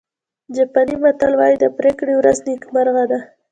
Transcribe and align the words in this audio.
جاپاني 0.55 0.95
متل 1.03 1.31
وایي 1.39 1.55
د 1.59 1.65
پرېکړې 1.77 2.13
ورځ 2.17 2.37
نیکمرغه 2.49 3.03
ده. 3.11 3.19